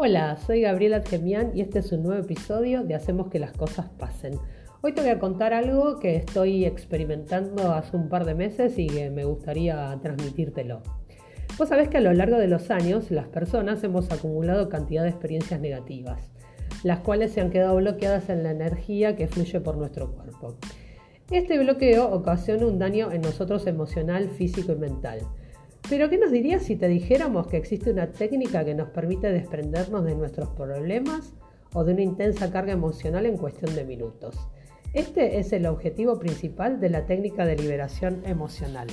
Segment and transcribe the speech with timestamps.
[0.00, 3.88] Hola, soy Gabriela Gemián y este es un nuevo episodio de Hacemos que las cosas
[3.98, 4.38] pasen.
[4.80, 8.86] Hoy te voy a contar algo que estoy experimentando hace un par de meses y
[8.86, 10.82] que me gustaría transmitírtelo.
[11.58, 15.08] Vos sabés que a lo largo de los años las personas hemos acumulado cantidad de
[15.08, 16.30] experiencias negativas,
[16.84, 20.54] las cuales se han quedado bloqueadas en la energía que fluye por nuestro cuerpo.
[21.32, 25.22] Este bloqueo ocasiona un daño en nosotros emocional, físico y mental
[25.88, 30.04] pero ¿qué nos dirías si te dijéramos que existe una técnica que nos permite desprendernos
[30.04, 31.32] de nuestros problemas
[31.72, 34.36] o de una intensa carga emocional en cuestión de minutos?
[34.94, 38.86] Este es el objetivo principal de la técnica de liberación emocional,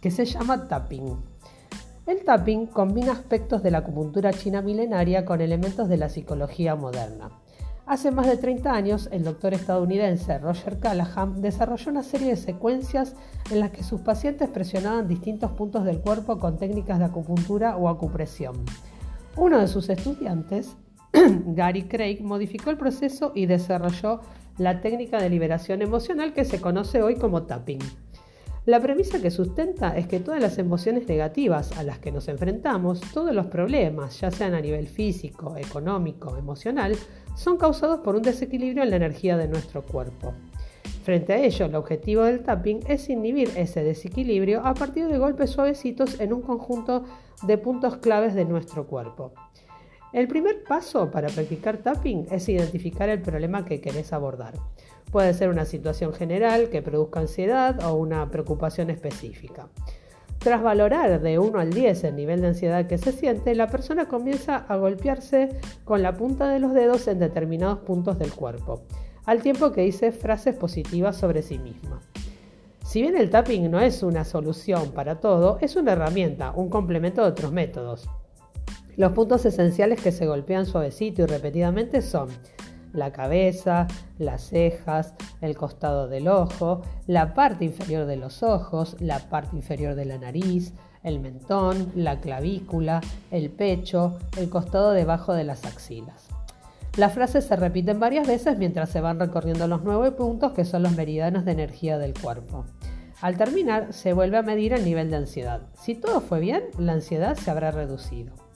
[0.00, 1.16] que se llama tapping.
[2.06, 7.30] El tapping combina aspectos de la acupuntura china milenaria con elementos de la psicología moderna.
[7.90, 13.16] Hace más de 30 años, el doctor estadounidense Roger Callahan desarrolló una serie de secuencias
[13.50, 17.88] en las que sus pacientes presionaban distintos puntos del cuerpo con técnicas de acupuntura o
[17.88, 18.64] acupresión.
[19.36, 20.76] Uno de sus estudiantes,
[21.46, 24.20] Gary Craig, modificó el proceso y desarrolló
[24.56, 27.80] la técnica de liberación emocional que se conoce hoy como tapping.
[28.66, 33.00] La premisa que sustenta es que todas las emociones negativas a las que nos enfrentamos,
[33.12, 36.94] todos los problemas, ya sean a nivel físico, económico, emocional,
[37.34, 40.34] son causados por un desequilibrio en la energía de nuestro cuerpo.
[41.04, 45.50] Frente a ello, el objetivo del tapping es inhibir ese desequilibrio a partir de golpes
[45.50, 47.04] suavecitos en un conjunto
[47.42, 49.32] de puntos claves de nuestro cuerpo.
[50.12, 54.54] El primer paso para practicar tapping es identificar el problema que querés abordar.
[55.10, 59.68] Puede ser una situación general que produzca ansiedad o una preocupación específica.
[60.38, 64.08] Tras valorar de 1 al 10 el nivel de ansiedad que se siente, la persona
[64.08, 65.50] comienza a golpearse
[65.84, 68.82] con la punta de los dedos en determinados puntos del cuerpo,
[69.26, 72.00] al tiempo que dice frases positivas sobre sí misma.
[72.84, 77.22] Si bien el tapping no es una solución para todo, es una herramienta, un complemento
[77.22, 78.08] de otros métodos.
[78.96, 82.28] Los puntos esenciales que se golpean suavecito y repetidamente son
[82.92, 83.86] la cabeza,
[84.18, 89.94] las cejas, el costado del ojo, la parte inferior de los ojos, la parte inferior
[89.94, 93.00] de la nariz, el mentón, la clavícula,
[93.30, 96.28] el pecho, el costado debajo de las axilas.
[96.96, 100.82] Las frases se repiten varias veces mientras se van recorriendo los nueve puntos que son
[100.82, 102.64] los meridianos de energía del cuerpo.
[103.20, 105.60] Al terminar, se vuelve a medir el nivel de ansiedad.
[105.74, 108.49] Si todo fue bien, la ansiedad se habrá reducido.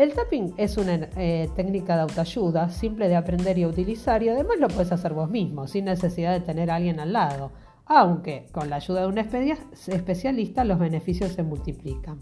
[0.00, 4.56] El tapping es una eh, técnica de autoayuda, simple de aprender y utilizar y además
[4.58, 7.52] lo puedes hacer vos mismo, sin necesidad de tener a alguien al lado,
[7.84, 12.18] aunque con la ayuda de un especialista los beneficios se multiplican.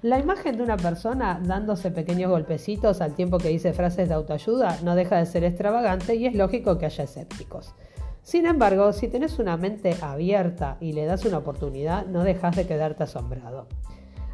[0.00, 4.78] La imagen de una persona dándose pequeños golpecitos al tiempo que dice frases de autoayuda
[4.82, 7.74] no deja de ser extravagante y es lógico que haya escépticos.
[8.22, 12.66] Sin embargo, si tenés una mente abierta y le das una oportunidad, no dejas de
[12.66, 13.66] quedarte asombrado.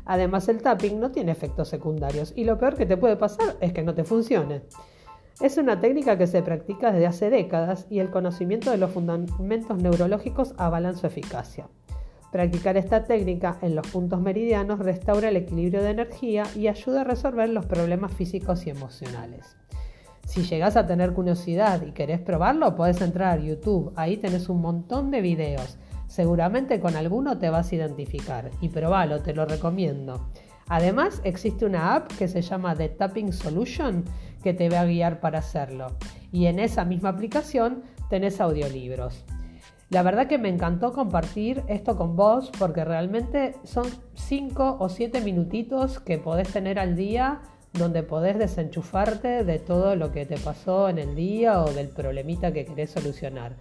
[0.04, 3.72] Además, el tapping no tiene efectos secundarios y lo peor que te puede pasar es
[3.72, 4.62] que no te funcione.
[5.40, 9.78] Es una técnica que se practica desde hace décadas y el conocimiento de los fundamentos
[9.78, 11.68] neurológicos avalan su eficacia.
[12.30, 17.04] Practicar esta técnica en los puntos meridianos restaura el equilibrio de energía y ayuda a
[17.04, 19.56] resolver los problemas físicos y emocionales.
[20.26, 24.62] Si llegas a tener curiosidad y querés probarlo, puedes entrar a YouTube, ahí tenés un
[24.62, 25.76] montón de videos
[26.12, 30.28] Seguramente con alguno te vas a identificar y probalo, te lo recomiendo.
[30.68, 34.04] Además, existe una app que se llama The Tapping Solution
[34.42, 35.96] que te va a guiar para hacerlo.
[36.30, 39.24] Y en esa misma aplicación tenés audiolibros.
[39.88, 45.22] La verdad que me encantó compartir esto con vos porque realmente son 5 o 7
[45.22, 47.40] minutitos que podés tener al día
[47.72, 52.52] donde podés desenchufarte de todo lo que te pasó en el día o del problemita
[52.52, 53.56] que querés solucionar.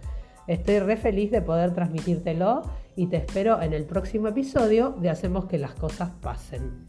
[0.46, 2.62] Estoy re feliz de poder transmitírtelo
[2.96, 6.86] y te espero en el próximo episodio de Hacemos que las cosas pasen.